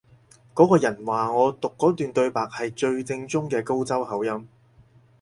[0.55, 4.47] 嗰個人話我讀嗰段對白係最正宗嘅高州口音